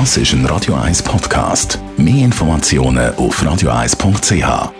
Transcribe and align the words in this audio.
Das 0.00 0.16
ist 0.16 0.32
ein 0.32 0.44
Radio 0.46 0.74
1 0.74 1.04
Podcast. 1.04 1.78
Mehr 1.96 2.24
Informationen 2.24 3.14
auf 3.14 3.40
radio1.ch. 3.40 4.72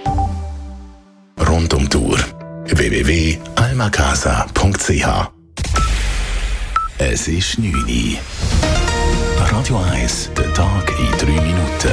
Rund 1.48 1.72
um 1.72 1.88
Tour 1.88 2.18
www.almacasa.ch. 2.64 5.30
Es 6.98 7.28
ist 7.28 7.60
9 7.60 7.74
Uhr. 7.74 8.18
Radio 9.52 9.78
1, 9.92 10.30
der 10.36 10.52
Tag 10.52 10.92
in 10.98 11.12
3 11.16 11.26
Minuten. 11.42 11.92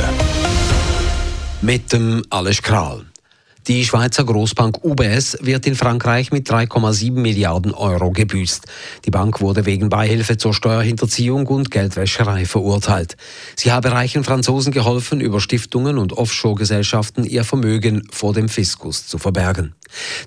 Mit 1.62 1.94
dem 1.94 2.24
Alles 2.32 2.60
Kral. 2.60 3.11
Die 3.68 3.86
Schweizer 3.86 4.24
Großbank 4.24 4.84
UBS 4.84 5.38
wird 5.42 5.68
in 5.68 5.76
Frankreich 5.76 6.32
mit 6.32 6.50
3,7 6.50 7.12
Milliarden 7.12 7.76
Euro 7.76 8.10
gebüßt. 8.10 8.66
Die 9.06 9.12
Bank 9.12 9.40
wurde 9.40 9.68
wegen 9.68 9.90
Beihilfe 9.90 10.38
zur 10.38 10.56
Steuerhinterziehung 10.56 11.46
und 11.46 11.70
Geldwäscherei 11.70 12.46
verurteilt. 12.46 13.18
Sie 13.56 13.72
habe 13.72 13.92
reichen 13.92 14.24
Franzosen 14.24 14.72
geholfen, 14.72 15.22
über 15.22 15.40
Stiftungen 15.40 16.00
und 16.00 16.14
Offshore-Gesellschaften 16.14 17.24
ihr 17.24 17.44
Vermögen 17.44 18.08
vor 18.12 18.34
dem 18.34 18.50
Fiskus 18.50 19.06
zu 19.06 19.20
verbergen. 19.20 19.76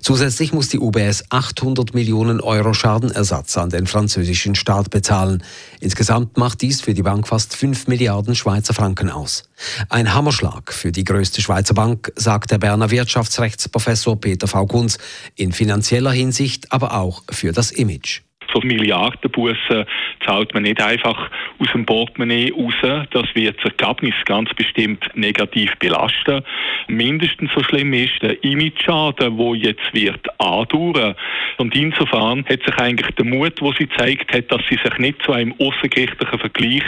Zusätzlich 0.01 0.53
muss 0.53 0.69
die 0.69 0.79
UBS 0.79 1.23
800 1.29 1.93
Millionen 1.93 2.41
Euro 2.41 2.73
Schadenersatz 2.73 3.57
an 3.57 3.69
den 3.69 3.87
französischen 3.87 4.55
Staat 4.55 4.89
bezahlen. 4.89 5.43
Insgesamt 5.79 6.37
macht 6.37 6.61
dies 6.61 6.81
für 6.81 6.93
die 6.93 7.03
Bank 7.03 7.27
fast 7.27 7.55
5 7.55 7.87
Milliarden 7.87 8.35
Schweizer 8.35 8.73
Franken 8.73 9.09
aus. 9.09 9.43
Ein 9.89 10.13
Hammerschlag 10.13 10.73
für 10.73 10.91
die 10.91 11.03
größte 11.03 11.41
Schweizer 11.41 11.73
Bank, 11.73 12.11
sagt 12.15 12.51
der 12.51 12.57
Berner 12.57 12.91
Wirtschaftsrechtsprofessor 12.91 14.19
Peter 14.19 14.47
V. 14.47 14.65
Kunz, 14.65 14.97
in 15.35 15.51
finanzieller 15.51 16.11
Hinsicht, 16.11 16.71
aber 16.71 16.95
auch 16.95 17.23
für 17.31 17.51
das 17.51 17.71
Image 17.71 18.24
so 18.55 18.61
Milliardenbussen 18.61 19.85
zahlt 20.25 20.53
man 20.53 20.63
nicht 20.63 20.81
einfach 20.81 21.29
aus 21.59 21.67
dem 21.73 21.85
Portemonnaie 21.85 22.51
raus. 22.51 23.05
Das 23.11 23.35
wird 23.35 23.57
das 23.57 23.71
Ergebnis 23.71 24.15
ganz 24.25 24.53
bestimmt 24.53 25.05
negativ 25.15 25.75
belasten. 25.79 26.41
Mindestens 26.87 27.51
so 27.53 27.63
schlimm 27.63 27.93
ist 27.93 28.21
der 28.21 28.41
Image-Schaden, 28.43 29.37
der 29.37 29.55
jetzt 29.55 29.93
wird 29.93 30.27
andauern. 30.39 31.15
Und 31.57 31.75
insofern 31.75 32.45
hat 32.45 32.63
sich 32.63 32.75
eigentlich 32.77 33.13
der 33.15 33.25
Mut, 33.25 33.61
wo 33.61 33.73
sie 33.73 33.89
zeigt 33.97 34.33
hat, 34.33 34.51
dass 34.51 34.61
sie 34.69 34.79
sich 34.81 34.97
nicht 34.97 35.21
zu 35.23 35.33
einem 35.33 35.53
außergerichtlichen 35.59 36.39
Vergleich 36.39 36.83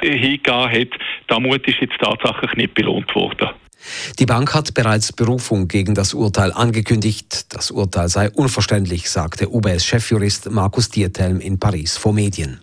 hingegeben 0.00 0.70
hat, 0.70 0.88
der 1.28 1.40
Mut 1.40 1.66
ist 1.66 1.80
jetzt 1.80 1.98
tatsächlich 2.00 2.54
nicht 2.54 2.74
belohnt 2.74 3.14
worden. 3.14 3.49
Die 4.18 4.26
Bank 4.26 4.54
hat 4.54 4.74
bereits 4.74 5.12
Berufung 5.12 5.68
gegen 5.68 5.94
das 5.94 6.14
Urteil 6.14 6.52
angekündigt. 6.52 7.46
Das 7.54 7.70
Urteil 7.70 8.08
sei 8.08 8.30
unverständlich, 8.30 9.10
sagte 9.10 9.48
UBS-Chefjurist 9.48 10.50
Markus 10.50 10.88
Diertelm 10.88 11.40
in 11.40 11.58
Paris 11.58 11.96
vor 11.96 12.12
Medien. 12.12 12.60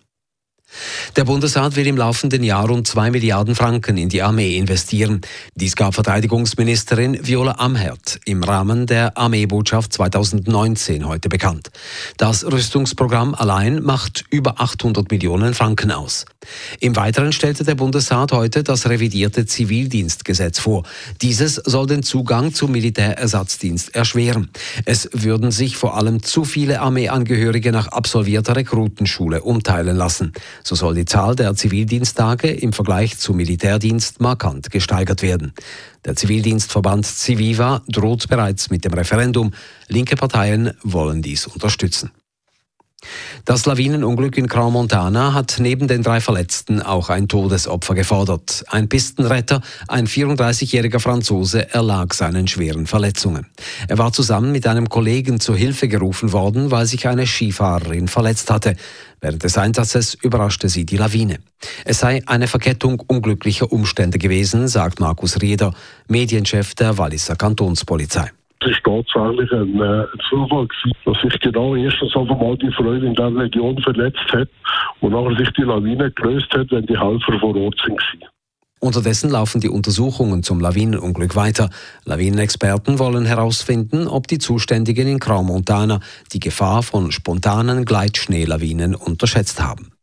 Der 1.18 1.26
Bundesrat 1.26 1.76
will 1.76 1.88
im 1.88 1.98
laufenden 1.98 2.44
Jahr 2.44 2.68
rund 2.68 2.88
2 2.88 3.10
Milliarden 3.10 3.56
Franken 3.56 3.98
in 3.98 4.08
die 4.08 4.22
Armee 4.22 4.56
investieren. 4.56 5.22
Dies 5.56 5.76
gab 5.76 5.96
Verteidigungsministerin 5.96 7.26
Viola 7.26 7.56
Amherd 7.58 8.20
im 8.26 8.44
Rahmen 8.44 8.86
der 8.86 9.18
Armeebotschaft 9.18 9.94
2019 9.94 11.08
heute 11.08 11.28
bekannt. 11.28 11.72
Das 12.18 12.46
Rüstungsprogramm 12.46 13.34
allein 13.34 13.82
macht 13.82 14.26
über 14.30 14.62
800 14.62 15.10
Millionen 15.10 15.56
Franken 15.56 15.92
aus. 15.92 16.26
Im 16.80 16.96
Weiteren 16.96 17.32
stellte 17.32 17.64
der 17.64 17.76
Bundesrat 17.76 18.32
heute 18.32 18.64
das 18.64 18.88
revidierte 18.88 19.48
Zivildienstgesetz 19.48 20.60
vor. 20.60 20.84
Dieses 21.24 21.56
soll 21.56 21.88
den 21.88 22.04
Zugang 22.04 22.54
zum 22.54 22.72
Militärersatzdienst 22.74 23.96
erschweren. 23.96 24.50
Es 24.86 25.10
würden 25.14 25.50
sich 25.50 25.78
vor 25.78 25.98
allem 25.98 26.22
zu 26.22 26.46
viele 26.46 26.80
Armeeangehörige 26.82 27.72
nach 27.72 27.88
absolvierter 27.88 28.56
Rekrutenschule 28.56 29.42
umteilen 29.42 29.98
lassen. 29.98 30.34
So 30.64 30.76
soll 30.76 30.96
die 30.96 31.06
Zahl 31.06 31.36
der 31.36 31.56
Zivildiensttage 31.56 32.50
im 32.52 32.74
Vergleich 32.74 33.18
zum 33.18 33.38
Militärdienst 33.38 34.20
markant 34.20 34.72
gesteigert 34.72 35.22
werden. 35.22 35.54
Der 36.06 36.16
Zivildienstverband 36.16 37.06
Civiva 37.06 37.82
droht 37.88 38.28
bereits 38.28 38.70
mit 38.70 38.86
dem 38.86 38.94
Referendum. 38.94 39.54
Linke 39.88 40.16
Parteien 40.16 40.74
wollen 40.84 41.22
dies 41.22 41.48
unterstützen. 41.48 42.12
Das 43.46 43.66
Lawinenunglück 43.66 44.38
in 44.38 44.48
Crans-Montana 44.48 45.34
hat 45.34 45.56
neben 45.60 45.88
den 45.88 46.04
drei 46.04 46.20
Verletzten 46.20 46.82
auch 46.82 47.10
ein 47.10 47.30
Todesopfer 47.30 47.96
gefordert. 47.96 48.66
Ein 48.68 48.90
Pistenretter, 48.90 49.62
ein 49.88 50.08
34-jähriger 50.08 51.00
Franzose, 51.00 51.74
erlag 51.74 52.14
seinen 52.14 52.48
schweren 52.48 52.88
Verletzungen. 52.88 53.46
Er 53.88 53.98
war 53.98 54.12
zusammen 54.12 54.52
mit 54.52 54.68
einem 54.68 54.90
Kollegen 54.90 55.40
zur 55.40 55.56
Hilfe 55.56 55.88
gerufen 55.88 56.34
worden, 56.34 56.72
weil 56.72 56.86
sich 56.88 57.08
eine 57.08 57.26
Skifahrerin 57.26 58.10
verletzt 58.10 58.52
hatte. 58.52 58.76
Während 59.22 59.44
des 59.44 59.58
Einsatzes 59.58 60.14
überraschte 60.16 60.68
sie 60.68 60.86
die 60.86 60.98
Lawine. 60.98 61.40
Es 61.86 62.00
sei 62.00 62.22
eine 62.26 62.48
Verkettung 62.48 63.00
unglücklicher 63.00 63.72
Umstände 63.72 64.18
gewesen, 64.18 64.68
sagt 64.68 65.00
Markus 65.00 65.42
Rieder, 65.42 65.74
Medienchef 66.08 66.76
der 66.76 66.98
Walliser 66.98 67.36
Kantonspolizei. 67.36 68.32
Es 68.60 68.72
ist 68.72 68.84
tatsächlich 68.84 69.52
ein, 69.52 69.80
äh, 69.80 70.06
Zufall 70.30 70.68
gewesen, 70.68 70.92
dass 71.06 71.22
sich 71.22 71.40
genau 71.40 71.76
erstens 71.76 72.16
einfach 72.16 72.40
mal 72.40 72.58
die 72.58 72.72
Freude 72.72 73.06
in 73.06 73.16
der 73.16 73.36
Region 73.36 73.78
verletzt 73.82 74.32
hat 74.32 74.50
und 75.02 75.12
nachher 75.12 75.38
sich 75.38 75.50
die 75.52 75.62
Lawine 75.62 76.12
gelöst 76.12 76.52
hat, 76.54 76.72
wenn 76.72 76.86
die 76.86 77.00
Helfer 77.00 77.40
vor 77.40 77.56
Ort 77.56 77.80
sind. 77.86 78.02
Unterdessen 78.80 79.32
laufen 79.32 79.60
die 79.60 79.70
Untersuchungen 79.70 80.44
zum 80.44 80.60
Lawinenunglück 80.60 81.36
weiter. 81.36 81.70
Lawinenexperten 82.06 83.00
wollen 83.00 83.26
herausfinden, 83.26 84.08
ob 84.08 84.28
die 84.28 84.38
Zuständigen 84.38 85.08
in 85.08 85.20
Crans-Montana 85.20 86.00
die 86.32 86.40
Gefahr 86.40 86.84
von 86.84 87.12
spontanen 87.12 87.86
Gleitschneelawinen 87.86 88.94
unterschätzt 88.94 89.62
haben. 89.62 89.97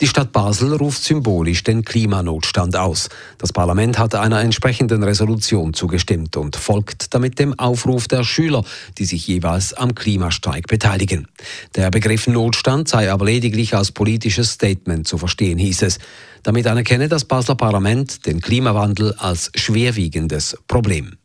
Die 0.00 0.06
Stadt 0.06 0.30
Basel 0.30 0.74
ruft 0.74 1.02
symbolisch 1.02 1.64
den 1.64 1.84
Klimanotstand 1.84 2.76
aus. 2.76 3.08
Das 3.38 3.52
Parlament 3.52 3.98
hat 3.98 4.14
einer 4.14 4.40
entsprechenden 4.40 5.02
Resolution 5.02 5.74
zugestimmt 5.74 6.36
und 6.36 6.54
folgt 6.54 7.14
damit 7.14 7.40
dem 7.40 7.58
Aufruf 7.58 8.06
der 8.06 8.22
Schüler, 8.22 8.62
die 8.98 9.04
sich 9.04 9.26
jeweils 9.26 9.74
am 9.74 9.96
Klimastreik 9.96 10.68
beteiligen. 10.68 11.26
Der 11.74 11.90
Begriff 11.90 12.28
Notstand 12.28 12.88
sei 12.88 13.10
aber 13.10 13.24
lediglich 13.24 13.74
als 13.74 13.90
politisches 13.90 14.52
Statement 14.52 15.08
zu 15.08 15.18
verstehen, 15.18 15.58
hieß 15.58 15.82
es. 15.82 15.98
Damit 16.44 16.68
anerkenne 16.68 17.08
das 17.08 17.24
Basler 17.24 17.56
Parlament 17.56 18.24
den 18.26 18.40
Klimawandel 18.40 19.14
als 19.18 19.50
schwerwiegendes 19.56 20.56
Problem. 20.68 21.16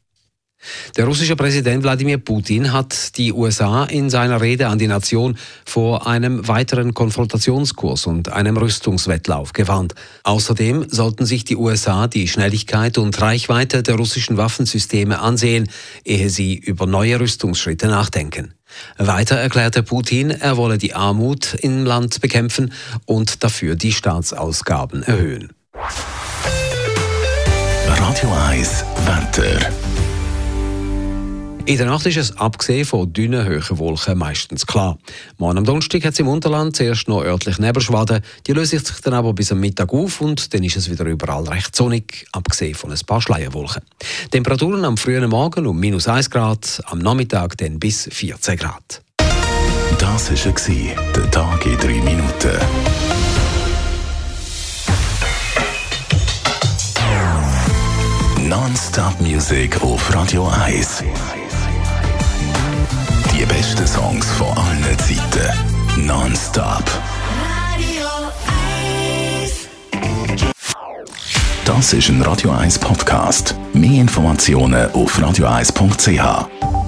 Der 0.97 1.05
russische 1.05 1.35
Präsident 1.35 1.83
Wladimir 1.83 2.17
Putin 2.17 2.71
hat 2.71 3.17
die 3.17 3.33
USA 3.33 3.83
in 3.85 4.09
seiner 4.09 4.41
Rede 4.41 4.67
an 4.67 4.79
die 4.79 4.87
Nation 4.87 5.37
vor 5.65 6.07
einem 6.07 6.47
weiteren 6.47 6.93
Konfrontationskurs 6.93 8.05
und 8.05 8.31
einem 8.31 8.57
Rüstungswettlauf 8.57 9.53
gewarnt. 9.53 9.95
Außerdem 10.23 10.87
sollten 10.89 11.25
sich 11.25 11.45
die 11.45 11.55
USA 11.55 12.07
die 12.07 12.27
Schnelligkeit 12.27 12.97
und 12.97 13.19
Reichweite 13.21 13.83
der 13.83 13.95
russischen 13.95 14.37
Waffensysteme 14.37 15.19
ansehen, 15.19 15.69
ehe 16.03 16.29
sie 16.29 16.55
über 16.55 16.85
neue 16.85 17.19
Rüstungsschritte 17.19 17.87
nachdenken. 17.87 18.53
Weiter 18.97 19.35
erklärte 19.35 19.83
Putin, 19.83 20.31
er 20.31 20.57
wolle 20.57 20.77
die 20.77 20.93
Armut 20.93 21.53
im 21.59 21.85
Land 21.85 22.21
bekämpfen 22.21 22.73
und 23.05 23.43
dafür 23.43 23.75
die 23.75 23.91
Staatsausgaben 23.91 25.03
erhöhen. 25.03 25.49
Radio 27.87 28.31
1 28.49 28.85
Wetter. 29.05 29.92
In 31.65 31.77
der 31.77 31.85
Nacht 31.85 32.05
ist 32.05 32.17
es, 32.17 32.37
abgesehen 32.37 32.83
von 32.83 33.13
dünnen, 33.13 33.47
hohen 33.47 33.77
Wolken, 33.77 34.17
meistens 34.17 34.67
klar. 34.67 34.97
Morgen 35.37 35.59
am 35.59 35.63
Donnerstag 35.63 36.03
hat 36.03 36.11
es 36.11 36.19
im 36.19 36.27
Unterland 36.27 36.75
zuerst 36.75 37.07
noch 37.07 37.23
örtlich 37.23 37.57
Nebelschwaden. 37.57 38.21
Die 38.45 38.51
lösen 38.51 38.79
sich 38.79 38.99
dann 38.99 39.13
aber 39.13 39.31
bis 39.31 39.53
am 39.53 39.61
Mittag 39.61 39.93
auf 39.93 40.19
und 40.19 40.53
dann 40.53 40.61
ist 40.63 40.75
es 40.75 40.91
wieder 40.91 41.05
überall 41.05 41.47
recht 41.47 41.73
sonnig, 41.73 42.27
abgesehen 42.33 42.75
von 42.75 42.91
ein 42.91 42.99
paar 43.07 43.21
Schleierwolken. 43.21 43.81
Temperaturen 44.29 44.83
am 44.83 44.97
frühen 44.97 45.29
Morgen 45.29 45.65
um 45.65 45.79
minus 45.79 46.09
1 46.09 46.29
Grad, 46.29 46.81
am 46.87 46.99
Nachmittag 46.99 47.57
dann 47.59 47.79
bis 47.79 48.09
14 48.11 48.57
Grad. 48.57 49.01
Das 49.97 50.31
war 50.31 50.93
der 51.15 51.31
Tag 51.31 51.65
in 51.65 51.77
3 51.77 51.87
Minuten. 52.01 52.59
Non-Stop-Musik 58.49 59.81
auf 59.81 60.13
Radio 60.13 60.49
1. 60.49 61.03
Besten 63.63 63.87
Songs 63.87 64.29
von 64.31 64.49
allen 64.57 64.99
Zeiten. 64.99 66.05
Nonstop. 66.05 66.83
Radio 67.39 68.09
1. 69.41 69.69
Das 71.63 71.93
ist 71.93 72.09
ein 72.09 72.21
Radio 72.23 72.51
1 72.51 72.77
Podcast. 72.79 73.55
Mehr 73.71 74.01
Informationen 74.01 74.91
auf 74.91 75.17
radio1.ch. 75.17 76.82